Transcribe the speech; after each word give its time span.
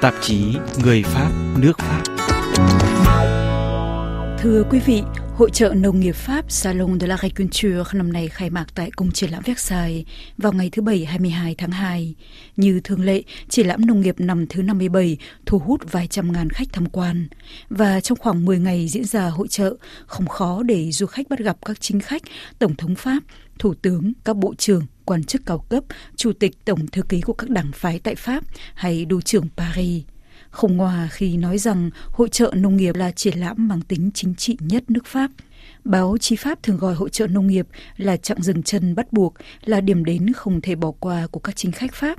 Tạp 0.00 0.14
chí 0.20 0.56
Người 0.84 1.02
Pháp, 1.02 1.30
nước 1.58 1.78
Pháp 1.78 2.02
Thưa 4.38 4.64
quý 4.70 4.80
vị, 4.86 5.02
Hội 5.40 5.50
trợ 5.50 5.74
nông 5.76 6.00
nghiệp 6.00 6.14
Pháp 6.14 6.50
Salon 6.50 7.00
de 7.00 7.06
l'Agriculture 7.06 7.84
năm 7.92 8.12
nay 8.12 8.28
khai 8.28 8.50
mạc 8.50 8.66
tại 8.74 8.90
Cung 8.96 9.12
triển 9.12 9.30
lãm 9.30 9.42
Versailles 9.46 10.06
vào 10.38 10.52
ngày 10.52 10.70
thứ 10.72 10.82
Bảy 10.82 11.04
22 11.04 11.54
tháng 11.54 11.70
2. 11.70 12.14
Như 12.56 12.80
thường 12.84 13.04
lệ, 13.04 13.22
triển 13.48 13.66
lãm 13.66 13.86
nông 13.86 14.00
nghiệp 14.00 14.14
năm 14.18 14.46
thứ 14.46 14.62
57 14.62 15.16
thu 15.46 15.58
hút 15.58 15.92
vài 15.92 16.06
trăm 16.06 16.32
ngàn 16.32 16.50
khách 16.50 16.68
tham 16.72 16.86
quan. 16.86 17.28
Và 17.68 18.00
trong 18.00 18.18
khoảng 18.18 18.44
10 18.44 18.58
ngày 18.58 18.88
diễn 18.88 19.04
ra 19.04 19.28
hội 19.28 19.48
trợ, 19.48 19.76
không 20.06 20.26
khó 20.26 20.62
để 20.62 20.92
du 20.92 21.06
khách 21.06 21.28
bắt 21.28 21.38
gặp 21.38 21.56
các 21.66 21.80
chính 21.80 22.00
khách, 22.00 22.22
Tổng 22.58 22.76
thống 22.76 22.94
Pháp, 22.94 23.20
Thủ 23.58 23.74
tướng, 23.74 24.12
các 24.24 24.36
bộ 24.36 24.54
trưởng, 24.54 24.86
quan 25.10 25.24
chức 25.24 25.46
cao 25.46 25.58
cấp, 25.58 25.84
Chủ 26.16 26.32
tịch 26.32 26.64
Tổng 26.64 26.86
thư 26.86 27.02
ký 27.02 27.20
của 27.20 27.32
các 27.32 27.50
đảng 27.50 27.72
phái 27.74 27.98
tại 27.98 28.14
Pháp 28.14 28.44
hay 28.74 29.04
Đô 29.04 29.20
trưởng 29.20 29.48
Paris. 29.56 30.02
Không 30.50 30.76
ngoa 30.76 31.08
khi 31.12 31.36
nói 31.36 31.58
rằng 31.58 31.90
hội 32.10 32.28
trợ 32.28 32.52
nông 32.56 32.76
nghiệp 32.76 32.94
là 32.94 33.10
triển 33.10 33.38
lãm 33.38 33.68
mang 33.68 33.80
tính 33.80 34.10
chính 34.14 34.34
trị 34.34 34.56
nhất 34.60 34.84
nước 34.88 35.06
Pháp. 35.06 35.30
Báo 35.84 36.18
chí 36.18 36.36
Pháp 36.36 36.62
thường 36.62 36.76
gọi 36.76 36.94
hội 36.94 37.10
trợ 37.10 37.26
nông 37.26 37.46
nghiệp 37.46 37.66
là 37.96 38.16
chặng 38.16 38.42
dừng 38.42 38.62
chân 38.62 38.94
bắt 38.94 39.12
buộc, 39.12 39.34
là 39.64 39.80
điểm 39.80 40.04
đến 40.04 40.32
không 40.32 40.60
thể 40.60 40.74
bỏ 40.74 40.90
qua 40.90 41.26
của 41.26 41.40
các 41.40 41.56
chính 41.56 41.72
khách 41.72 41.94
Pháp. 41.94 42.18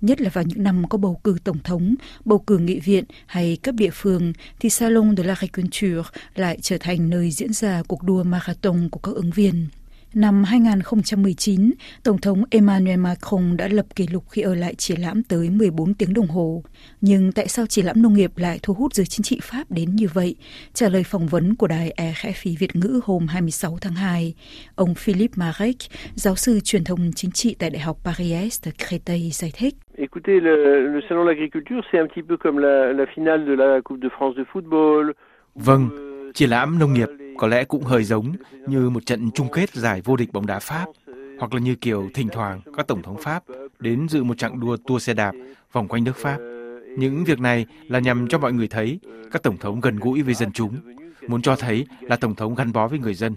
Nhất 0.00 0.20
là 0.20 0.30
vào 0.30 0.44
những 0.44 0.62
năm 0.62 0.88
có 0.88 0.98
bầu 0.98 1.20
cử 1.24 1.36
tổng 1.44 1.58
thống, 1.64 1.94
bầu 2.24 2.38
cử 2.38 2.58
nghị 2.58 2.80
viện 2.80 3.04
hay 3.26 3.56
cấp 3.62 3.74
địa 3.74 3.90
phương, 3.92 4.32
thì 4.60 4.70
Salon 4.70 5.16
de 5.16 5.24
l'Agriculture 5.24 6.02
lại 6.34 6.58
trở 6.62 6.76
thành 6.80 7.10
nơi 7.10 7.30
diễn 7.30 7.52
ra 7.52 7.82
cuộc 7.88 8.02
đua 8.02 8.22
marathon 8.22 8.88
của 8.88 9.00
các 9.00 9.14
ứng 9.14 9.30
viên. 9.30 9.66
Năm 10.14 10.44
2019, 10.44 11.70
Tổng 12.04 12.18
thống 12.18 12.42
Emmanuel 12.50 12.98
Macron 12.98 13.56
đã 13.56 13.68
lập 13.68 13.86
kỷ 13.96 14.06
lục 14.06 14.24
khi 14.30 14.42
ở 14.42 14.54
lại 14.54 14.74
triển 14.74 15.00
lãm 15.00 15.22
tới 15.22 15.50
14 15.50 15.94
tiếng 15.94 16.14
đồng 16.14 16.26
hồ. 16.26 16.62
Nhưng 17.00 17.32
tại 17.32 17.48
sao 17.48 17.66
triển 17.66 17.84
lãm 17.84 18.02
nông 18.02 18.14
nghiệp 18.14 18.30
lại 18.36 18.58
thu 18.62 18.74
hút 18.74 18.94
giới 18.94 19.06
chính 19.06 19.22
trị 19.22 19.40
Pháp 19.42 19.64
đến 19.70 19.96
như 19.96 20.06
vậy? 20.14 20.36
Trả 20.72 20.88
lời 20.88 21.02
phỏng 21.04 21.26
vấn 21.26 21.54
của 21.54 21.66
đài 21.66 21.94
RFI 21.96 22.56
Việt 22.58 22.76
ngữ 22.76 23.00
hôm 23.04 23.26
26 23.26 23.78
tháng 23.80 23.92
2, 23.92 24.34
ông 24.74 24.94
Philippe 24.94 25.34
Marek, 25.36 25.76
giáo 26.14 26.36
sư 26.36 26.60
truyền 26.64 26.84
thông 26.84 27.10
chính 27.14 27.30
trị 27.30 27.56
tại 27.58 27.70
Đại 27.70 27.80
học 27.80 27.96
Paris 28.04 28.62
de 28.62 28.70
Créteil 28.78 29.30
giải 29.32 29.52
thích. 29.54 29.74
Écoutez, 29.98 30.40
le, 30.40 30.56
le 30.94 31.00
salon 31.08 31.24
de 31.24 31.30
l'agriculture, 31.30 31.80
c'est 31.92 32.00
un 32.00 32.08
petit 32.08 32.26
peu 32.28 32.36
comme 32.36 32.58
la, 32.58 32.92
la 32.92 33.04
finale 33.14 33.44
de 33.46 33.54
la 33.54 33.80
Coupe 33.84 34.00
de 34.02 34.08
France 34.18 34.34
de 34.36 34.44
football. 34.52 35.12
Vâng, 35.54 35.88
triển 36.34 36.50
lãm 36.50 36.78
nông 36.78 36.92
nghiệp 36.92 37.08
có 37.40 37.46
lẽ 37.48 37.64
cũng 37.64 37.84
hơi 37.84 38.04
giống 38.04 38.32
như 38.66 38.90
một 38.90 39.06
trận 39.06 39.30
chung 39.34 39.48
kết 39.52 39.74
giải 39.74 40.00
vô 40.04 40.16
địch 40.16 40.32
bóng 40.32 40.46
đá 40.46 40.58
Pháp, 40.58 40.86
hoặc 41.38 41.54
là 41.54 41.60
như 41.60 41.74
kiểu 41.74 42.10
thỉnh 42.14 42.28
thoảng 42.32 42.60
các 42.76 42.86
tổng 42.86 43.02
thống 43.02 43.16
Pháp 43.22 43.42
đến 43.78 44.08
dự 44.08 44.24
một 44.24 44.38
chặng 44.38 44.60
đua 44.60 44.76
tour 44.76 45.02
xe 45.02 45.14
đạp 45.14 45.32
vòng 45.72 45.88
quanh 45.88 46.04
nước 46.04 46.16
Pháp. 46.16 46.38
Những 46.98 47.24
việc 47.24 47.40
này 47.40 47.66
là 47.88 47.98
nhằm 47.98 48.28
cho 48.28 48.38
mọi 48.38 48.52
người 48.52 48.68
thấy 48.68 49.00
các 49.32 49.42
tổng 49.42 49.56
thống 49.56 49.80
gần 49.80 49.96
gũi 49.96 50.22
với 50.22 50.34
dân 50.34 50.52
chúng, 50.52 50.76
muốn 51.28 51.42
cho 51.42 51.56
thấy 51.56 51.86
là 52.00 52.16
tổng 52.16 52.34
thống 52.34 52.54
gắn 52.54 52.72
bó 52.72 52.88
với 52.88 52.98
người 52.98 53.14
dân. 53.14 53.36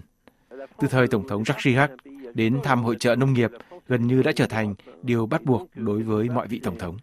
Từ 0.50 0.88
thời 0.90 1.08
tổng 1.08 1.28
thống 1.28 1.42
Jacques 1.42 1.60
Chirac 1.62 1.90
đến 2.34 2.58
thăm 2.64 2.82
hội 2.82 2.96
trợ 3.00 3.16
nông 3.16 3.32
nghiệp 3.32 3.50
gần 3.88 4.06
như 4.06 4.22
đã 4.22 4.32
trở 4.32 4.46
thành 4.46 4.74
điều 5.02 5.26
bắt 5.26 5.42
buộc 5.44 5.68
đối 5.74 6.02
với 6.02 6.28
mọi 6.28 6.48
vị 6.48 6.60
tổng 6.64 6.78
thống. 6.78 6.96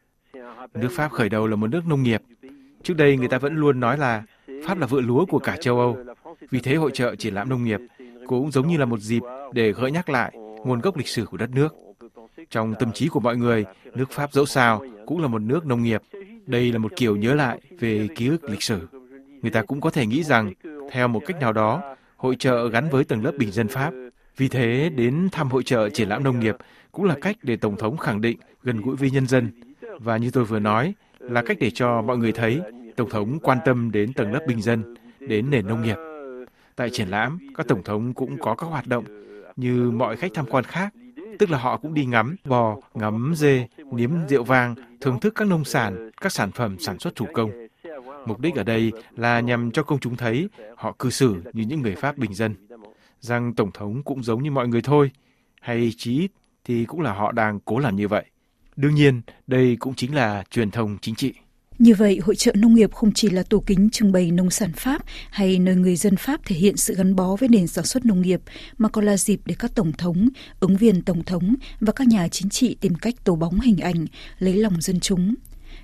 Nước 0.74 0.90
Pháp 0.92 1.12
khởi 1.12 1.30
đầu 1.30 1.48
là 1.48 1.56
một 1.56 1.68
nước 1.68 1.88
nông 1.88 2.04
nghiệp. 2.04 2.22
Trước 2.84 2.94
đây 2.98 3.18
người 3.18 3.28
ta 3.28 3.38
vẫn 3.38 3.56
luôn 3.56 3.80
nói 3.80 3.98
là 3.98 4.24
Pháp 4.66 4.78
là 4.78 4.88
vựa 4.88 5.02
lúa 5.02 5.26
của 5.26 5.40
cả 5.40 5.58
châu 5.62 5.80
Âu. 5.80 5.98
Vì 6.50 6.60
thế 6.60 6.76
hội 6.76 6.92
trợ 6.94 7.16
triển 7.16 7.34
lãm 7.34 7.50
nông 7.50 7.64
nghiệp 7.64 7.80
cũng 8.28 8.52
giống 8.52 8.68
như 8.68 8.78
là 8.78 8.86
một 8.86 9.00
dịp 9.00 9.24
để 9.54 9.72
gợi 9.72 9.92
nhắc 9.92 10.10
lại 10.10 10.32
nguồn 10.66 10.82
gốc 10.82 10.98
lịch 10.98 11.08
sử 11.08 11.26
của 11.26 11.38
đất 11.38 11.50
nước. 11.56 11.76
Trong 12.50 12.74
tâm 12.80 12.92
trí 12.92 13.08
của 13.08 13.20
mọi 13.20 13.38
người, 13.38 13.66
nước 13.96 14.12
Pháp 14.12 14.34
dẫu 14.34 14.46
sao 14.46 14.86
cũng 15.06 15.22
là 15.22 15.28
một 15.28 15.42
nước 15.42 15.66
nông 15.66 15.84
nghiệp. 15.84 16.02
Đây 16.46 16.72
là 16.72 16.78
một 16.78 16.92
kiểu 16.96 17.16
nhớ 17.16 17.34
lại 17.34 17.62
về 17.80 18.08
ký 18.16 18.28
ức 18.28 18.44
lịch 18.44 18.64
sử. 18.64 18.88
Người 19.42 19.52
ta 19.52 19.62
cũng 19.62 19.82
có 19.82 19.90
thể 19.90 20.06
nghĩ 20.06 20.24
rằng, 20.24 20.54
theo 20.92 21.08
một 21.08 21.22
cách 21.28 21.40
nào 21.40 21.54
đó, 21.54 21.96
hội 22.16 22.36
trợ 22.36 22.70
gắn 22.70 22.90
với 22.90 23.04
tầng 23.04 23.24
lớp 23.24 23.32
bình 23.38 23.52
dân 23.52 23.68
Pháp. 23.68 23.94
Vì 24.38 24.48
thế, 24.48 24.90
đến 24.96 25.30
thăm 25.32 25.50
hội 25.50 25.64
trợ 25.64 25.90
triển 25.90 26.10
lãm 26.10 26.24
nông 26.24 26.40
nghiệp 26.40 26.56
cũng 26.92 27.06
là 27.06 27.16
cách 27.22 27.36
để 27.42 27.56
Tổng 27.56 27.78
thống 27.78 27.98
khẳng 27.98 28.22
định 28.22 28.38
gần 28.64 28.82
gũi 28.82 28.96
với 28.96 29.12
nhân 29.12 29.28
dân. 29.28 29.52
Và 30.00 30.18
như 30.18 30.32
tôi 30.32 30.46
vừa 30.46 30.60
nói, 30.60 30.94
là 31.20 31.42
cách 31.42 31.58
để 31.60 31.72
cho 31.72 32.02
mọi 32.02 32.18
người 32.18 32.32
thấy 32.32 32.62
Tổng 32.96 33.10
thống 33.10 33.40
quan 33.40 33.58
tâm 33.66 33.92
đến 33.92 34.14
tầng 34.14 34.34
lớp 34.34 34.42
bình 34.48 34.62
dân, 34.62 34.96
đến 35.20 35.50
nền 35.50 35.68
nông 35.68 35.84
nghiệp. 35.84 35.96
Tại 36.82 36.90
triển 36.90 37.08
lãm, 37.08 37.40
các 37.58 37.68
tổng 37.68 37.84
thống 37.84 38.14
cũng 38.14 38.38
có 38.38 38.56
các 38.56 38.68
hoạt 38.68 38.88
động 38.88 39.06
như 39.56 39.92
mọi 39.92 40.16
khách 40.16 40.32
tham 40.34 40.46
quan 40.50 40.64
khác, 40.64 40.94
tức 41.40 41.50
là 41.50 41.58
họ 41.58 41.78
cũng 41.78 41.94
đi 41.94 42.06
ngắm 42.06 42.36
bò, 42.44 42.78
ngắm 42.94 43.34
dê, 43.36 43.68
nếm 43.92 44.12
rượu 44.30 44.44
vang, 44.44 44.76
thưởng 45.02 45.20
thức 45.20 45.34
các 45.36 45.48
nông 45.48 45.66
sản, 45.66 46.12
các 46.22 46.32
sản 46.32 46.52
phẩm 46.52 46.80
sản 46.80 47.00
xuất 47.00 47.16
thủ 47.16 47.28
công. 47.34 47.52
Mục 48.26 48.40
đích 48.40 48.56
ở 48.56 48.64
đây 48.64 48.92
là 49.18 49.40
nhằm 49.40 49.72
cho 49.72 49.84
công 49.84 50.00
chúng 50.00 50.16
thấy 50.16 50.50
họ 50.76 50.96
cư 51.00 51.10
xử 51.10 51.42
như 51.54 51.64
những 51.64 51.82
người 51.82 51.96
Pháp 51.96 52.18
bình 52.18 52.34
dân, 52.34 52.56
rằng 53.20 53.54
Tổng 53.54 53.72
thống 53.72 54.04
cũng 54.04 54.24
giống 54.24 54.44
như 54.44 54.52
mọi 54.52 54.68
người 54.68 54.82
thôi, 54.82 55.12
hay 55.62 55.94
chí 55.98 56.20
ít 56.20 56.32
thì 56.66 56.86
cũng 56.86 57.02
là 57.02 57.14
họ 57.14 57.32
đang 57.32 57.60
cố 57.60 57.80
làm 57.80 57.96
như 57.96 58.08
vậy. 58.08 58.26
Đương 58.76 58.96
nhiên, 58.96 59.22
đây 59.48 59.78
cũng 59.80 59.96
chính 59.96 60.16
là 60.16 60.44
truyền 60.50 60.72
thông 60.72 60.98
chính 61.02 61.16
trị. 61.16 61.34
Như 61.82 61.94
vậy, 61.98 62.20
hội 62.26 62.36
trợ 62.36 62.52
nông 62.56 62.76
nghiệp 62.76 62.92
không 62.92 63.12
chỉ 63.16 63.30
là 63.30 63.44
tủ 63.50 63.60
kính 63.60 63.90
trưng 63.92 64.12
bày 64.12 64.32
nông 64.32 64.50
sản 64.50 64.70
Pháp 64.76 65.02
hay 65.32 65.60
nơi 65.60 65.76
người 65.76 65.96
dân 65.96 66.16
Pháp 66.16 66.40
thể 66.46 66.56
hiện 66.56 66.78
sự 66.78 66.94
gắn 66.98 67.16
bó 67.16 67.36
với 67.40 67.50
nền 67.50 67.68
sản 67.68 67.86
xuất 67.86 68.06
nông 68.06 68.22
nghiệp, 68.22 68.40
mà 68.78 68.90
còn 68.90 69.06
là 69.06 69.18
dịp 69.18 69.40
để 69.46 69.56
các 69.60 69.72
tổng 69.76 69.92
thống, 69.98 70.28
ứng 70.60 70.76
viên 70.76 71.02
tổng 71.02 71.24
thống 71.24 71.56
và 71.80 71.94
các 71.96 72.08
nhà 72.08 72.28
chính 72.32 72.50
trị 72.50 72.78
tìm 72.82 72.94
cách 73.02 73.14
tô 73.26 73.36
bóng 73.36 73.60
hình 73.60 73.78
ảnh, 73.78 74.06
lấy 74.40 74.54
lòng 74.54 74.74
dân 74.80 75.00
chúng. 75.00 75.36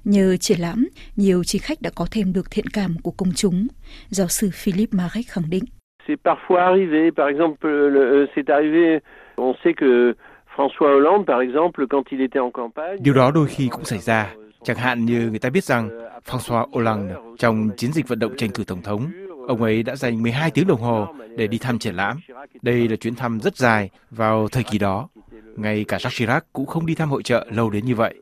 Nhờ 0.04 0.38
triển 0.38 0.60
lãm, 0.60 0.88
nhiều 1.16 1.44
chỉ 1.44 1.60
khách 1.60 1.82
đã 1.82 1.90
có 1.96 2.06
thêm 2.12 2.34
được 2.34 2.52
thiện 2.52 2.66
cảm 2.74 2.96
của 3.04 3.12
công 3.12 3.32
chúng. 3.36 3.68
Giáo 4.10 4.28
sư 4.28 4.50
Philip 4.54 4.90
Marek 4.94 5.28
khẳng 5.28 5.50
định. 5.50 5.64
C'est 6.08 6.22
parfois 6.24 6.62
arrivé, 6.72 7.12
par 7.18 7.28
exemple, 7.34 7.68
euh, 7.68 8.28
c'est 8.36 8.50
arrivé, 8.58 9.00
on 9.36 9.54
sait 9.64 9.74
que 9.82 10.14
François 10.56 10.92
Hollande, 10.96 11.26
par 11.28 11.42
exemple, 11.42 11.86
quand 11.90 12.04
il 12.12 12.22
était 12.22 12.42
en 12.42 12.52
campagne. 12.52 12.98
Điều 13.00 13.14
đó 13.14 13.32
đôi 13.32 13.48
khi 13.48 13.68
cũng 13.72 13.84
xảy 13.86 14.00
ra. 14.00 14.47
Chẳng 14.64 14.78
hạn 14.78 15.06
như 15.06 15.30
người 15.30 15.40
ta 15.40 15.50
biết 15.50 15.64
rằng 15.64 15.90
François 16.26 16.66
Hollande 16.72 17.16
trong 17.38 17.70
chiến 17.78 17.94
dịch 17.94 18.08
vận 18.08 18.20
động 18.20 18.34
tranh 18.38 18.50
cử 18.50 18.64
tổng 18.64 18.82
thống, 18.82 19.12
ông 19.48 19.62
ấy 19.62 19.84
đã 19.84 19.96
dành 19.96 20.24
12 20.24 20.52
tiếng 20.52 20.68
đồng 20.68 20.82
hồ 20.82 21.08
để 21.38 21.48
đi 21.48 21.58
thăm 21.58 21.80
triển 21.80 21.96
lãm. 21.96 22.20
Đây 22.62 22.88
là 22.88 22.96
chuyến 22.96 23.16
thăm 23.16 23.40
rất 23.40 23.58
dài 23.58 23.90
vào 24.12 24.48
thời 24.48 24.64
kỳ 24.64 24.78
đó. 24.78 25.10
Ngay 25.56 25.86
cả 25.88 25.98
Jacques 25.98 26.10
Chirac 26.10 26.46
cũng 26.54 26.66
không 26.66 26.86
đi 26.86 26.96
thăm 26.96 27.10
hội 27.10 27.24
trợ 27.24 27.48
lâu 27.52 27.70
đến 27.70 27.86
như 27.86 27.96
vậy. 27.96 28.16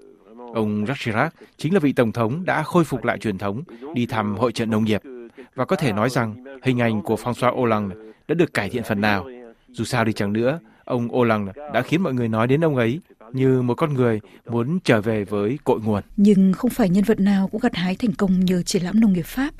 Ông 0.53 0.85
Jacques 0.85 0.95
Chirac 0.99 1.33
chính 1.57 1.73
là 1.73 1.79
vị 1.79 1.93
tổng 1.93 2.11
thống 2.11 2.45
đã 2.45 2.63
khôi 2.63 2.83
phục 2.83 3.03
lại 3.03 3.17
truyền 3.17 3.37
thống 3.37 3.63
đi 3.93 4.05
thăm 4.05 4.35
hội 4.37 4.51
trợ 4.51 4.65
nông 4.65 4.83
nghiệp. 4.83 5.01
Và 5.55 5.65
có 5.65 5.75
thể 5.75 5.93
nói 5.93 6.09
rằng 6.09 6.45
hình 6.63 6.81
ảnh 6.81 7.01
của 7.01 7.15
François 7.15 7.55
Hollande 7.55 7.95
đã 8.27 8.35
được 8.35 8.53
cải 8.53 8.69
thiện 8.69 8.83
phần 8.83 9.01
nào. 9.01 9.27
Dù 9.69 9.83
sao 9.83 10.05
đi 10.05 10.13
chăng 10.13 10.33
nữa, 10.33 10.59
ông 10.85 11.09
Hollande 11.09 11.51
đã 11.73 11.81
khiến 11.81 12.01
mọi 12.01 12.13
người 12.13 12.27
nói 12.27 12.47
đến 12.47 12.65
ông 12.65 12.75
ấy 12.75 12.99
như 13.35 13.61
một 13.61 13.73
con 13.75 13.93
người 13.93 14.19
muốn 14.49 14.79
trở 14.79 15.01
về 15.01 15.23
với 15.23 15.59
cội 15.63 15.79
nguồn. 15.79 16.03
Nhưng 16.17 16.53
không 16.53 16.71
phải 16.71 16.89
nhân 16.89 17.03
vật 17.03 17.19
nào 17.19 17.47
cũng 17.47 17.61
gặt 17.61 17.75
hái 17.75 17.95
thành 17.95 18.13
công 18.13 18.45
nhờ 18.45 18.61
triển 18.61 18.83
lãm 18.83 18.99
nông 18.99 19.13
nghiệp 19.13 19.25
Pháp. 19.25 19.53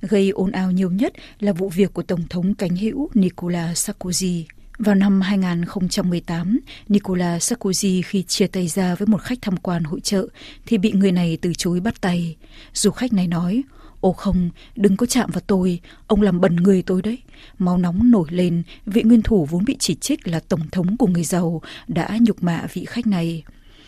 Gây 0.00 0.30
ồn 0.30 0.50
ào 0.50 0.70
nhiều 0.70 0.90
nhất 0.90 1.12
là 1.40 1.52
vụ 1.52 1.68
việc 1.68 1.94
của 1.94 2.02
Tổng 2.02 2.28
thống 2.30 2.54
cánh 2.54 2.76
hữu 2.76 3.10
Nicolas 3.14 3.90
Sarkozy. 3.90 4.44
Vào 4.78 4.94
năm 4.94 5.20
2018, 5.20 6.60
Nicolas 6.88 7.52
Sarkozy 7.52 8.02
khi 8.04 8.22
chia 8.22 8.46
tay 8.46 8.68
ra 8.68 8.94
với 8.94 9.06
một 9.06 9.22
khách 9.22 9.38
tham 9.42 9.56
quan 9.56 9.84
hội 9.84 10.00
trợ 10.00 10.26
thì 10.66 10.78
bị 10.78 10.92
người 10.92 11.12
này 11.12 11.38
từ 11.42 11.52
chối 11.54 11.80
bắt 11.80 12.00
tay. 12.00 12.36
Du 12.72 12.90
khách 12.90 13.12
này 13.12 13.26
nói, 13.26 13.62
Ồ 14.02 14.12
không, 14.12 14.50
đừng 14.76 14.96
có 14.96 15.06
chạm 15.06 15.30
vào 15.30 15.40
tôi, 15.46 15.80
ông 16.06 16.22
làm 16.22 16.40
bẩn 16.40 16.56
người 16.56 16.82
tôi 16.82 17.02
đấy. 17.02 17.18
Máu 17.58 17.78
nóng 17.78 18.10
nổi 18.10 18.26
lên, 18.30 18.62
vị 18.86 19.02
nguyên 19.02 19.22
thủ 19.22 19.46
vốn 19.50 19.64
bị 19.64 19.76
chỉ 19.78 19.94
trích 19.94 20.28
là 20.28 20.40
tổng 20.40 20.70
thống 20.72 20.96
của 20.96 21.06
người 21.06 21.24
giàu 21.24 21.62
đã 21.88 22.18
nhục 22.20 22.42
mạ 22.42 22.66
vị 22.72 22.84
khách 22.84 23.06
này. 23.06 23.42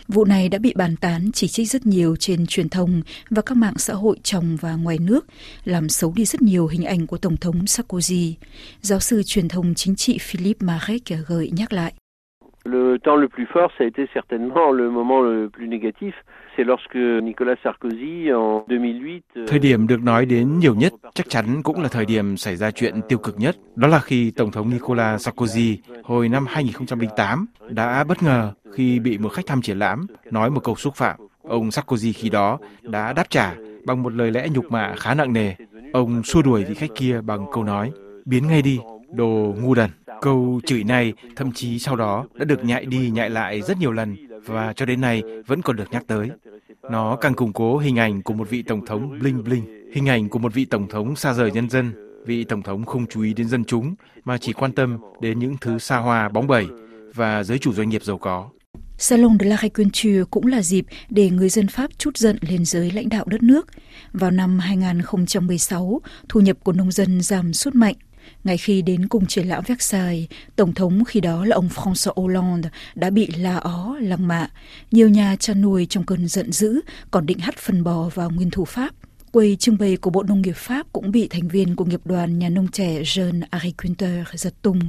Vụ 0.09 0.25
này 0.25 0.49
đã 0.49 0.59
bị 0.59 0.73
bàn 0.77 0.97
tán 0.97 1.31
chỉ 1.33 1.49
trích 1.49 1.71
rất 1.71 1.87
nhiều 1.87 2.17
trên 2.17 2.47
truyền 2.47 2.69
thông 2.69 3.03
và 3.31 3.43
các 3.43 3.57
mạng 3.57 3.79
xã 3.79 3.95
hội 3.95 4.17
trong 4.23 4.57
và 4.57 4.75
ngoài 4.75 4.99
nước, 4.99 5.27
làm 5.65 5.89
xấu 5.89 6.13
đi 6.17 6.25
rất 6.25 6.43
nhiều 6.43 6.67
hình 6.67 6.85
ảnh 6.85 7.07
của 7.07 7.19
Tổng 7.19 7.37
thống 7.37 7.65
Sarkozy. 7.65 8.33
Giáo 8.83 9.01
sư 9.01 9.23
truyền 9.27 9.49
thông 9.49 9.75
chính 9.75 9.97
trị 9.97 10.19
Philip 10.19 10.63
Marek 10.63 11.03
gợi 11.27 11.51
nhắc 11.53 11.73
lại. 11.73 11.93
Le 12.67 12.99
temps 12.99 13.17
le 13.17 13.29
plus 13.29 13.47
fort, 13.53 13.71
ça 13.77 13.85
a 13.85 13.87
été 13.87 14.07
certainement 14.15 14.73
le 14.73 14.91
moment 14.91 15.21
le 15.21 15.51
plus 15.51 15.69
négatif. 15.69 16.15
C'est 16.57 16.65
lorsque 16.65 16.97
Nicolas 16.97 17.57
Sarkozy 17.63 18.33
en 18.33 18.65
2008. 18.69 19.47
Thời 19.47 19.59
điểm 19.59 19.87
được 19.87 20.03
nói 20.03 20.27
đến 20.27 20.59
nhiều 20.59 20.75
nhất 20.75 20.93
chắc 21.15 21.29
chắn 21.29 21.63
cũng 21.63 21.83
là 21.83 21.89
thời 21.89 22.05
điểm 22.05 22.37
xảy 22.37 22.57
ra 22.57 22.71
chuyện 22.71 22.95
tiêu 23.09 23.19
cực 23.19 23.39
nhất. 23.39 23.57
Đó 23.77 23.89
là 23.89 23.99
khi 23.99 24.31
Tổng 24.31 24.51
thống 24.51 24.71
Nicolas 24.71 25.29
Sarkozy 25.29 25.77
hồi 26.03 26.29
năm 26.29 26.47
2008 26.49 27.47
đã 27.69 28.05
bất 28.05 28.23
ngờ 28.23 28.53
khi 28.73 28.99
bị 28.99 29.19
một 29.19 29.29
khách 29.29 29.47
thăm 29.47 29.63
triển 29.63 29.79
lãm 29.79 30.07
nói 30.31 30.51
một 30.51 30.65
câu 30.65 30.75
xúc 30.75 30.95
phạm. 30.95 31.17
Ông 31.43 31.69
Sarkozy 31.69 32.13
khi 32.15 32.31
đó 32.31 32.59
đã 32.83 33.13
đáp 33.13 33.31
trả 33.31 33.55
bằng 33.87 34.03
một 34.03 34.13
lời 34.13 34.31
lẽ 34.31 34.49
nhục 34.55 34.73
mạ 34.73 34.95
khá 34.97 35.15
nặng 35.15 35.33
nề. 35.33 35.55
Ông 35.93 36.23
xua 36.23 36.43
đuổi 36.43 36.65
vị 36.65 36.75
khách 36.75 36.91
kia 36.95 37.21
bằng 37.21 37.47
câu 37.53 37.65
nói 37.65 37.93
biến 38.25 38.47
ngay 38.47 38.63
đi, 38.63 38.79
đồ 39.11 39.55
ngu 39.61 39.75
đần. 39.75 39.91
Câu 40.21 40.61
chửi 40.67 40.85
này 40.85 41.13
thậm 41.37 41.53
chí 41.53 41.79
sau 41.79 41.97
đó 41.97 42.27
đã 42.35 42.45
được 42.45 42.65
nhại 42.65 42.85
đi 42.85 43.11
nhại 43.11 43.31
lại 43.31 43.63
rất 43.63 43.79
nhiều 43.79 43.93
lần 43.93 44.17
và 44.47 44.73
cho 44.73 44.87
đến 44.87 45.01
nay 45.01 45.23
vẫn 45.47 45.63
còn 45.63 45.77
được 45.77 45.93
nhắc 45.93 46.05
tới. 46.07 46.31
Nó 46.91 47.17
càng 47.17 47.35
củng 47.35 47.53
cố 47.53 47.79
hình 47.79 47.99
ảnh 47.99 48.23
của 48.23 48.35
một 48.35 48.51
vị 48.51 48.63
tổng 48.63 48.87
thống 48.87 49.19
bling 49.19 49.45
bling, 49.45 49.91
hình 49.95 50.09
ảnh 50.09 50.29
của 50.29 50.39
một 50.39 50.55
vị 50.55 50.65
tổng 50.65 50.89
thống 50.89 51.17
xa 51.17 51.33
rời 51.33 51.51
nhân 51.51 51.71
dân, 51.71 51.93
vị 52.27 52.45
tổng 52.45 52.63
thống 52.63 52.85
không 52.85 53.07
chú 53.07 53.23
ý 53.23 53.35
đến 53.35 53.49
dân 53.49 53.65
chúng 53.65 53.95
mà 54.25 54.39
chỉ 54.39 54.53
quan 54.53 54.73
tâm 54.73 54.99
đến 55.21 55.39
những 55.39 55.57
thứ 55.61 55.79
xa 55.79 55.97
hoa 55.97 56.29
bóng 56.29 56.47
bẩy 56.47 56.67
và 57.15 57.45
giới 57.45 57.59
chủ 57.59 57.73
doanh 57.73 57.89
nghiệp 57.89 58.05
giàu 58.05 58.19
có. 58.19 58.49
Salon 58.99 59.39
de 59.41 59.47
l'Agriculture 59.47 60.25
cũng 60.31 60.47
là 60.47 60.63
dịp 60.63 60.87
để 61.11 61.31
người 61.31 61.49
dân 61.49 61.69
Pháp 61.69 61.91
chút 61.99 62.17
giận 62.17 62.39
lên 62.41 62.65
giới 62.65 62.91
lãnh 62.91 63.09
đạo 63.09 63.25
đất 63.29 63.43
nước. 63.43 63.67
Vào 64.13 64.31
năm 64.31 64.59
2016, 64.59 66.01
thu 66.29 66.41
nhập 66.41 66.57
của 66.65 66.73
nông 66.73 66.93
dân 66.93 67.21
giảm 67.21 67.53
sút 67.53 67.75
mạnh. 67.75 67.95
Ngay 68.45 68.57
khi 68.57 68.83
đến 68.83 69.09
cung 69.09 69.27
triển 69.27 69.47
lãm 69.47 69.65
Versailles, 69.67 70.29
Tổng 70.57 70.75
thống 70.75 71.05
khi 71.05 71.21
đó 71.21 71.45
là 71.45 71.57
ông 71.57 71.69
François 71.69 72.13
Hollande 72.17 72.69
đã 72.95 73.11
bị 73.11 73.27
la 73.27 73.57
ó, 73.57 73.97
lăng 74.01 74.29
mạ. 74.29 74.49
Nhiều 74.91 75.09
nhà 75.09 75.37
chăn 75.37 75.61
nuôi 75.61 75.87
trong 75.91 76.05
cơn 76.05 76.29
giận 76.29 76.53
dữ 76.53 76.81
còn 77.11 77.27
định 77.27 77.39
hắt 77.39 77.57
phân 77.59 77.85
bò 77.85 78.11
vào 78.15 78.31
nguyên 78.31 78.51
thủ 78.51 78.65
Pháp. 78.65 78.95
Quầy 79.33 79.57
trưng 79.57 79.79
bày 79.79 79.97
của 79.97 80.11
Bộ 80.11 80.23
Nông 80.23 80.43
nghiệp 80.43 80.57
Pháp 80.57 80.87
cũng 80.93 81.11
bị 81.11 81.29
thành 81.29 81.49
viên 81.49 81.77
của 81.77 81.85
nghiệp 81.85 82.01
đoàn 82.05 82.39
nhà 82.39 82.49
nông 82.49 82.69
trẻ 82.69 83.03
Jean 83.03 83.43
Agriculteur 83.51 84.27
giật 84.35 84.55
tung. 84.63 84.81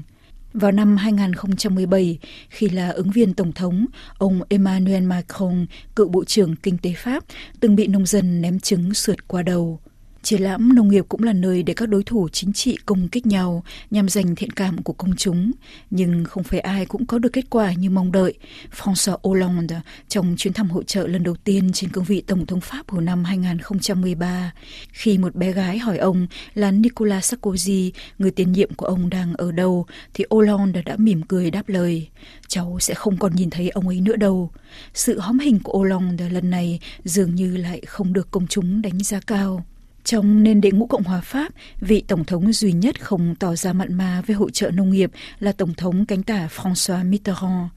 Vào 0.53 0.71
năm 0.71 0.97
2017, 0.97 2.19
khi 2.49 2.69
là 2.69 2.89
ứng 2.89 3.11
viên 3.11 3.33
tổng 3.33 3.51
thống, 3.51 3.85
ông 4.17 4.41
Emmanuel 4.49 5.03
Macron, 5.03 5.65
cựu 5.95 6.09
bộ 6.09 6.25
trưởng 6.25 6.55
kinh 6.55 6.77
tế 6.77 6.93
Pháp, 6.97 7.23
từng 7.59 7.75
bị 7.75 7.87
nông 7.87 8.05
dân 8.05 8.41
ném 8.41 8.59
trứng 8.59 8.93
sượt 8.93 9.27
qua 9.27 9.41
đầu. 9.41 9.79
Triển 10.25 10.41
lãm 10.41 10.75
nông 10.75 10.87
nghiệp 10.87 11.05
cũng 11.09 11.23
là 11.23 11.33
nơi 11.33 11.63
để 11.63 11.73
các 11.73 11.89
đối 11.89 12.03
thủ 12.03 12.29
chính 12.29 12.53
trị 12.53 12.77
công 12.85 13.07
kích 13.07 13.25
nhau 13.25 13.63
nhằm 13.91 14.09
giành 14.09 14.35
thiện 14.35 14.51
cảm 14.51 14.83
của 14.83 14.93
công 14.93 15.15
chúng. 15.15 15.51
Nhưng 15.89 16.23
không 16.23 16.43
phải 16.43 16.59
ai 16.59 16.85
cũng 16.85 17.05
có 17.05 17.19
được 17.19 17.33
kết 17.33 17.49
quả 17.49 17.73
như 17.73 17.89
mong 17.89 18.11
đợi. 18.11 18.33
François 18.77 19.17
Hollande 19.23 19.81
trong 20.07 20.35
chuyến 20.37 20.53
thăm 20.53 20.69
hội 20.69 20.83
trợ 20.87 21.07
lần 21.07 21.23
đầu 21.23 21.35
tiên 21.35 21.71
trên 21.73 21.89
cương 21.89 22.03
vị 22.03 22.21
Tổng 22.21 22.45
thống 22.45 22.61
Pháp 22.61 22.89
hồi 22.89 23.01
năm 23.01 23.23
2013, 23.23 24.53
khi 24.91 25.17
một 25.17 25.35
bé 25.35 25.51
gái 25.51 25.77
hỏi 25.77 25.97
ông 25.97 26.27
là 26.53 26.71
Nicolas 26.71 27.33
Sarkozy, 27.33 27.91
người 28.17 28.31
tiền 28.31 28.51
nhiệm 28.51 28.73
của 28.73 28.85
ông 28.85 29.09
đang 29.09 29.33
ở 29.33 29.51
đâu, 29.51 29.85
thì 30.13 30.25
Hollande 30.29 30.81
đã 30.81 30.95
mỉm 30.97 31.21
cười 31.23 31.51
đáp 31.51 31.69
lời, 31.69 32.07
cháu 32.47 32.77
sẽ 32.79 32.93
không 32.93 33.17
còn 33.17 33.35
nhìn 33.35 33.49
thấy 33.49 33.69
ông 33.69 33.87
ấy 33.87 34.01
nữa 34.01 34.15
đâu. 34.15 34.51
Sự 34.93 35.19
hóm 35.19 35.39
hình 35.39 35.59
của 35.63 35.77
Hollande 35.77 36.29
lần 36.29 36.49
này 36.49 36.79
dường 37.03 37.35
như 37.35 37.57
lại 37.57 37.81
không 37.87 38.13
được 38.13 38.31
công 38.31 38.47
chúng 38.47 38.81
đánh 38.81 39.03
giá 39.03 39.19
cao. 39.27 39.65
Trong 40.05 40.43
nền 40.43 40.61
đệ 40.61 40.71
ngũ 40.71 40.85
Cộng 40.85 41.03
hòa 41.03 41.21
Pháp, 41.21 41.51
vị 41.79 42.03
Tổng 42.07 42.25
thống 42.25 42.53
duy 42.53 42.71
nhất 42.71 43.01
không 43.01 43.35
tỏ 43.35 43.55
ra 43.55 43.73
mặn 43.73 43.93
mà 43.93 44.21
với 44.27 44.35
hỗ 44.35 44.49
trợ 44.49 44.71
nông 44.71 44.89
nghiệp 44.89 45.11
là 45.39 45.51
Tổng 45.51 45.73
thống 45.73 46.05
cánh 46.05 46.23
tả 46.23 46.47
François 46.55 47.09
Mitterrand. 47.09 47.67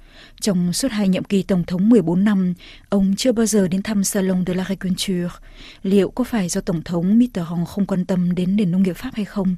Trong 0.40 0.72
suốt 0.72 0.92
hai 0.92 1.08
nhiệm 1.08 1.24
kỳ 1.24 1.42
Tổng 1.42 1.64
thống 1.64 1.88
14 1.88 2.24
năm, 2.24 2.54
ông 2.88 3.14
chưa 3.16 3.32
bao 3.32 3.46
giờ 3.46 3.68
đến 3.68 3.82
thăm 3.82 4.04
Salon 4.04 4.44
de 4.46 4.54
l'Agriculture. 4.54 5.28
Liệu 5.82 6.10
có 6.10 6.24
phải 6.24 6.48
do 6.48 6.60
Tổng 6.60 6.82
thống 6.82 7.18
Mitterrand 7.18 7.68
không 7.68 7.86
quan 7.86 8.04
tâm 8.04 8.34
đến 8.34 8.56
nền 8.56 8.70
nông 8.70 8.82
nghiệp 8.82 8.96
Pháp 8.96 9.10
hay 9.14 9.24
không? 9.24 9.56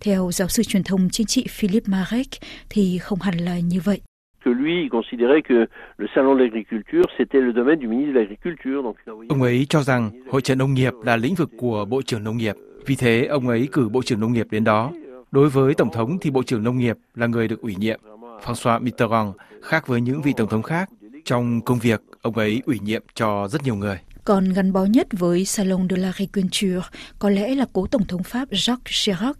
Theo 0.00 0.30
giáo 0.32 0.48
sư 0.48 0.62
truyền 0.62 0.84
thông 0.84 1.10
chính 1.10 1.26
trị 1.26 1.46
Philip 1.50 1.88
Marek 1.88 2.28
thì 2.70 2.98
không 2.98 3.20
hẳn 3.20 3.38
là 3.38 3.58
như 3.58 3.80
vậy 3.80 4.00
que 4.48 4.54
lui, 4.54 4.82
il 4.82 4.90
considérait 4.90 5.42
que 5.42 5.68
le 5.98 6.06
salon 6.14 6.34
de 6.34 6.40
l'agriculture, 6.44 7.06
c'était 7.16 7.40
le 7.40 7.52
domaine 7.52 7.80
du 7.80 7.88
ministre 7.88 8.14
de 8.14 8.18
l'agriculture. 8.20 8.82
Donc, 8.82 8.96
euh, 9.06 9.28
ông 9.28 9.42
ấy 9.42 9.66
cho 9.68 9.82
rằng 9.82 10.10
hội 10.30 10.40
trợ 10.40 10.54
nông 10.54 10.74
nghiệp 10.74 10.92
là 11.04 11.16
lĩnh 11.16 11.34
vực 11.34 11.50
của 11.58 11.84
Bộ 11.84 12.02
trưởng 12.02 12.24
Nông 12.24 12.36
nghiệp. 12.36 12.54
Vì 12.86 12.94
thế, 12.96 13.26
ông 13.26 13.48
ấy 13.48 13.68
cử 13.72 13.88
Bộ 13.88 14.02
trưởng 14.02 14.20
Nông 14.20 14.32
nghiệp 14.32 14.46
đến 14.50 14.64
đó. 14.64 14.92
Đối 15.30 15.48
với 15.48 15.74
Tổng 15.74 15.92
thống 15.92 16.18
thì 16.20 16.30
Bộ 16.30 16.42
trưởng 16.42 16.64
Nông 16.64 16.78
nghiệp 16.78 16.96
là 17.14 17.26
người 17.26 17.48
được 17.48 17.60
ủy 17.60 17.74
nhiệm. 17.78 18.00
François 18.44 18.80
Mitterrand 18.82 19.30
khác 19.62 19.86
với 19.86 20.00
những 20.00 20.22
vị 20.22 20.32
Tổng 20.36 20.48
thống 20.48 20.62
khác. 20.62 20.88
Trong 21.24 21.60
công 21.60 21.78
việc, 21.78 22.02
ông 22.22 22.38
ấy 22.38 22.62
ủy 22.66 22.78
nhiệm 22.82 23.02
cho 23.14 23.48
rất 23.48 23.62
nhiều 23.64 23.74
người. 23.74 23.98
Còn 24.28 24.52
gắn 24.52 24.72
bó 24.72 24.84
nhất 24.84 25.06
với 25.10 25.44
Salon 25.44 25.88
de 25.90 25.96
l'Agriculture 25.96 26.80
có 27.18 27.30
lẽ 27.30 27.54
là 27.54 27.66
cố 27.72 27.86
Tổng 27.86 28.06
thống 28.06 28.22
Pháp 28.22 28.50
Jacques 28.50 28.78
Chirac. 28.84 29.36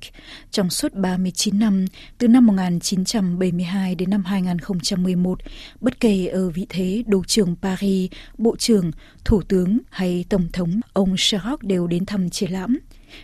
Trong 0.51 0.71
suốt 0.71 0.95
39 0.95 1.59
năm, 1.59 1.85
từ 2.19 2.29
năm 2.29 2.47
1972 2.47 3.95
đến 3.95 4.11
năm 4.11 4.25
2011, 4.25 5.39
bất 5.81 6.01
kể 6.01 6.27
ở 6.27 6.51
vị 6.51 6.67
thế 6.69 7.03
Đô 7.07 7.25
trưởng 7.27 7.57
Paris, 7.63 8.11
Bộ 8.39 8.57
trưởng, 8.57 8.91
Thủ 9.25 9.43
tướng 9.43 9.79
hay 9.91 10.25
Tổng 10.29 10.49
thống, 10.53 10.81
ông 10.93 11.15
Chirac 11.19 11.63
đều 11.63 11.87
đến 11.87 12.07
thăm 12.07 12.31
triển 12.31 12.53
lãm. 12.53 12.79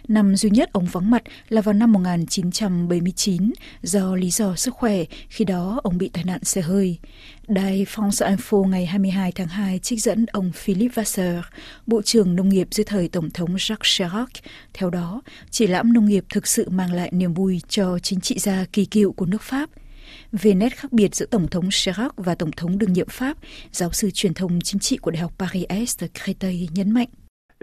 Năm 0.08 0.36
duy 0.36 0.50
nhất 0.50 0.72
ông 0.72 0.86
vắng 0.86 1.10
mặt 1.10 1.22
là 1.48 1.60
vào 1.60 1.72
năm 1.72 1.92
1979 1.92 3.52
do 3.82 4.14
lý 4.14 4.30
do 4.30 4.54
sức 4.56 4.74
khỏe, 4.74 5.04
khi 5.28 5.44
đó 5.44 5.80
ông 5.82 5.98
bị 5.98 6.08
tai 6.08 6.24
nạn 6.24 6.44
xe 6.44 6.60
hơi. 6.60 6.98
Đài 7.48 7.84
France 7.84 8.36
Info 8.36 8.64
ngày 8.64 8.86
22 8.86 9.32
tháng 9.32 9.48
2 9.48 9.78
trích 9.78 10.02
dẫn 10.02 10.26
ông 10.26 10.52
Philippe 10.52 10.94
Vasseur, 10.94 11.44
Bộ 11.86 12.02
trưởng 12.02 12.36
Nông 12.36 12.48
nghiệp 12.48 12.68
dưới 12.70 12.84
thời 12.84 13.08
Tổng 13.08 13.30
thống 13.30 13.56
Jacques 13.56 13.76
Chirac. 13.82 14.30
Theo 14.74 14.90
đó, 14.90 15.22
triển 15.50 15.70
lãm 15.70 15.92
nông 15.92 16.06
nghiệp 16.06 16.24
thực 16.28 16.46
sự 16.46 16.68
mang 16.68 16.92
lại 16.92 17.10
niềm 17.12 17.34
vui 17.34 17.60
cho 17.68 17.98
chính 17.98 18.20
trị 18.20 18.38
gia 18.38 18.64
kỳ 18.72 18.84
cựu 18.84 19.12
của 19.12 19.26
nước 19.26 19.42
Pháp. 19.42 19.70
Về 20.32 20.54
nét 20.54 20.76
khác 20.76 20.92
biệt 20.92 21.14
giữa 21.14 21.26
Tổng 21.26 21.48
thống 21.48 21.68
Chirac 21.70 22.16
và 22.16 22.34
Tổng 22.34 22.52
thống 22.52 22.78
đương 22.78 22.92
nhiệm 22.92 23.08
Pháp, 23.08 23.36
giáo 23.72 23.92
sư 23.92 24.10
truyền 24.14 24.34
thông 24.34 24.60
chính 24.60 24.80
trị 24.80 24.96
của 24.96 25.10
Đại 25.10 25.22
học 25.22 25.32
Paris 25.38 25.66
Est 25.68 26.04
Créteil 26.24 26.66
nhấn 26.74 26.90
mạnh. 26.90 27.08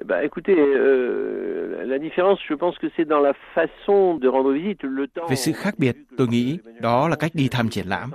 Bah, 0.06 0.24
écoutez, 0.24 0.56
euh, 0.58 1.86
la 1.86 1.98
différence, 1.98 2.40
je 2.50 2.56
pense 2.56 2.76
que 2.82 2.88
c'est 2.98 3.08
dans 3.08 3.22
la 3.22 3.34
façon 3.56 4.20
de 4.20 4.28
rendre 4.30 4.52
visite. 4.54 4.84
Le 4.84 5.08
temps. 5.08 5.30
Về 5.30 5.36
sự 5.36 5.52
khác 5.52 5.76
biệt, 5.78 5.96
tôi 6.18 6.28
nghĩ 6.28 6.58
đó 6.82 7.10
là 7.10 7.16
cách 7.16 7.32
đi 7.36 7.48
thăm 7.48 7.70
triển 7.70 7.88
lãm. 7.88 8.12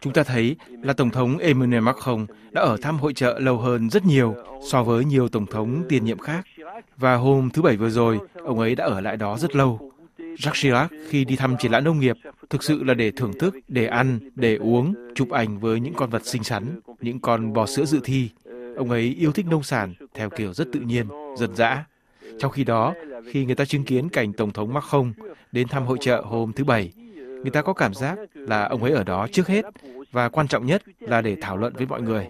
Chúng 0.00 0.12
ta 0.12 0.22
thấy 0.22 0.56
là 0.82 0.92
Tổng 0.92 1.10
thống 1.10 1.38
Emmanuel 1.38 1.82
Macron 1.82 2.26
đã 2.52 2.62
ở 2.62 2.76
thăm 2.82 2.98
hội 2.98 3.12
trợ 3.12 3.38
lâu 3.38 3.56
hơn 3.56 3.90
rất 3.90 4.04
nhiều 4.06 4.34
so 4.70 4.82
với 4.82 5.04
nhiều 5.04 5.28
Tổng 5.28 5.46
thống 5.46 5.82
tiền 5.88 6.04
nhiệm 6.04 6.18
khác. 6.18 6.46
Và 6.96 7.14
hôm 7.14 7.50
thứ 7.50 7.62
Bảy 7.62 7.76
vừa 7.76 7.90
rồi, 7.90 8.18
ông 8.44 8.58
ấy 8.58 8.74
đã 8.74 8.84
ở 8.84 9.00
lại 9.00 9.16
đó 9.16 9.36
rất 9.38 9.56
lâu. 9.56 9.90
Jacques 10.18 10.54
Chirac 10.54 10.90
khi 11.08 11.24
đi 11.24 11.36
thăm 11.36 11.56
triển 11.58 11.72
lãm 11.72 11.84
nông 11.84 12.00
nghiệp 12.00 12.16
thực 12.50 12.62
sự 12.62 12.84
là 12.84 12.94
để 12.94 13.10
thưởng 13.10 13.32
thức, 13.38 13.54
để 13.68 13.86
ăn, 13.86 14.18
để 14.34 14.56
uống, 14.56 14.94
chụp 15.14 15.30
ảnh 15.30 15.58
với 15.58 15.80
những 15.80 15.94
con 15.94 16.10
vật 16.10 16.26
xinh 16.26 16.44
xắn, 16.44 16.80
những 17.00 17.20
con 17.20 17.52
bò 17.52 17.66
sữa 17.66 17.84
dự 17.84 18.00
thi. 18.04 18.30
Ông 18.76 18.90
ấy 18.90 19.16
yêu 19.18 19.32
thích 19.32 19.46
nông 19.50 19.62
sản 19.62 19.94
theo 20.14 20.30
kiểu 20.30 20.52
rất 20.52 20.68
tự 20.72 20.80
nhiên, 20.80 21.06
dần 21.36 21.56
dã. 21.56 21.84
Trong 22.38 22.52
khi 22.52 22.64
đó, 22.64 22.94
khi 23.30 23.44
người 23.44 23.54
ta 23.54 23.64
chứng 23.64 23.84
kiến 23.84 24.08
cảnh 24.08 24.32
Tổng 24.32 24.52
thống 24.52 24.74
Macron 24.74 25.12
đến 25.52 25.68
thăm 25.68 25.86
hội 25.86 25.98
trợ 26.00 26.20
hôm 26.20 26.52
thứ 26.52 26.64
Bảy, 26.64 26.92
người 27.14 27.50
ta 27.50 27.62
có 27.62 27.72
cảm 27.72 27.94
giác 27.94 28.18
là 28.34 28.64
ông 28.64 28.82
ấy 28.82 28.92
ở 28.92 29.04
đó 29.04 29.26
trước 29.32 29.46
hết 29.48 29.64
và 30.12 30.28
quan 30.28 30.48
trọng 30.48 30.66
nhất 30.66 30.82
là 31.00 31.20
để 31.22 31.36
thảo 31.40 31.56
luận 31.56 31.72
với 31.76 31.86
mọi 31.86 32.02
người. 32.02 32.28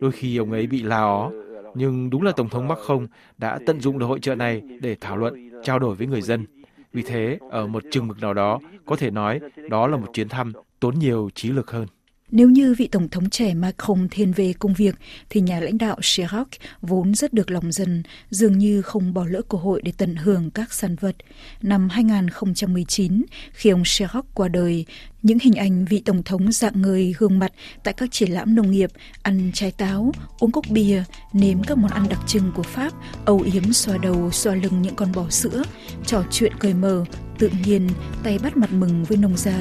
Đôi 0.00 0.12
khi 0.12 0.36
ông 0.36 0.52
ấy 0.52 0.66
bị 0.66 0.82
la 0.82 0.96
ó, 0.96 1.30
nhưng 1.74 2.10
đúng 2.10 2.22
là 2.22 2.32
Tổng 2.32 2.48
thống 2.48 2.68
Macron 2.68 3.06
đã 3.38 3.58
tận 3.66 3.80
dụng 3.80 3.98
được 3.98 4.06
hội 4.06 4.20
trợ 4.20 4.34
này 4.34 4.62
để 4.80 4.96
thảo 5.00 5.16
luận, 5.16 5.50
trao 5.64 5.78
đổi 5.78 5.94
với 5.94 6.06
người 6.06 6.22
dân. 6.22 6.46
Vì 6.92 7.02
thế, 7.02 7.38
ở 7.50 7.66
một 7.66 7.82
chừng 7.90 8.08
mực 8.08 8.20
nào 8.20 8.34
đó, 8.34 8.60
có 8.86 8.96
thể 8.96 9.10
nói 9.10 9.40
đó 9.70 9.86
là 9.86 9.96
một 9.96 10.08
chuyến 10.14 10.28
thăm 10.28 10.52
tốn 10.80 10.98
nhiều 10.98 11.30
trí 11.34 11.50
lực 11.50 11.70
hơn. 11.70 11.86
Nếu 12.30 12.50
như 12.50 12.74
vị 12.78 12.88
Tổng 12.92 13.08
thống 13.08 13.30
trẻ 13.30 13.54
Macron 13.54 14.08
thiên 14.10 14.32
về 14.32 14.52
công 14.58 14.74
việc, 14.74 14.94
thì 15.30 15.40
nhà 15.40 15.60
lãnh 15.60 15.78
đạo 15.78 15.96
Chirac 16.02 16.48
vốn 16.80 17.14
rất 17.14 17.32
được 17.32 17.50
lòng 17.50 17.72
dân, 17.72 18.02
dường 18.30 18.58
như 18.58 18.82
không 18.82 19.14
bỏ 19.14 19.24
lỡ 19.28 19.42
cơ 19.48 19.58
hội 19.58 19.82
để 19.84 19.92
tận 19.96 20.16
hưởng 20.16 20.50
các 20.50 20.72
sản 20.72 20.96
vật. 21.00 21.16
Năm 21.62 21.88
2019, 21.88 23.24
khi 23.52 23.70
ông 23.70 23.82
Chirac 23.84 24.24
qua 24.34 24.48
đời, 24.48 24.84
những 25.22 25.38
hình 25.38 25.54
ảnh 25.54 25.84
vị 25.84 26.02
Tổng 26.04 26.22
thống 26.22 26.52
dạng 26.52 26.82
người 26.82 27.14
gương 27.18 27.38
mặt 27.38 27.52
tại 27.84 27.94
các 27.94 28.08
triển 28.12 28.30
lãm 28.30 28.54
nông 28.54 28.70
nghiệp, 28.70 28.90
ăn 29.22 29.50
trái 29.54 29.70
táo, 29.70 30.12
uống 30.38 30.52
cốc 30.52 30.64
bia, 30.70 31.02
nếm 31.32 31.62
các 31.62 31.78
món 31.78 31.90
ăn 31.90 32.06
đặc 32.10 32.20
trưng 32.26 32.52
của 32.54 32.62
Pháp, 32.62 32.92
âu 33.24 33.40
yếm 33.52 33.72
xoa 33.72 33.98
đầu, 33.98 34.30
xoa 34.30 34.54
lưng 34.54 34.82
những 34.82 34.94
con 34.94 35.12
bò 35.12 35.30
sữa, 35.30 35.62
trò 36.06 36.24
chuyện 36.30 36.52
cười 36.58 36.74
mờ, 36.74 37.04
tự 37.40 37.50
nhiên, 37.64 37.88
tay 38.22 38.38
bắt 38.38 38.56
mặt 38.56 38.72
mừng 38.72 39.04
với 39.04 39.18
nông 39.18 39.36
gia, 39.36 39.58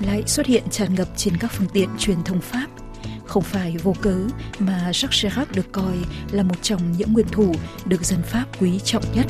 lại 0.00 0.22
xuất 0.26 0.46
hiện 0.46 0.62
tràn 0.70 0.94
ngập 0.94 1.08
trên 1.16 1.36
các 1.36 1.52
phương 1.52 1.68
tiện 1.72 1.88
truyền 1.98 2.22
thông 2.24 2.40
Pháp. 2.40 2.66
Không 3.26 3.42
phải 3.42 3.76
vô 3.82 3.94
cớ 4.00 4.16
mà 4.58 4.90
Jacques 4.90 5.10
Chirac 5.10 5.52
được 5.52 5.72
coi 5.72 5.96
là 6.30 6.42
một 6.42 6.62
trong 6.62 6.92
những 6.92 7.12
nguyên 7.12 7.28
thủ 7.28 7.54
được 7.84 8.04
dân 8.04 8.22
Pháp 8.22 8.44
quý 8.60 8.80
trọng 8.84 9.04
nhất. 9.14 9.26